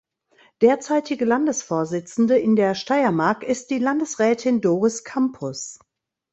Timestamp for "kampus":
5.03-5.77